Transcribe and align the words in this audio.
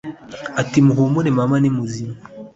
ati:muhumure 0.61 1.29
mama 1.37 1.55
nimuzima: 1.59 2.15